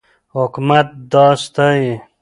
حکومت 0.35 0.87
دا 1.11 1.25
ستایي. 1.43 1.91